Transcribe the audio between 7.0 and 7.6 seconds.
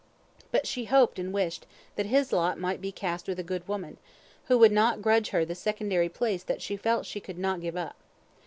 she could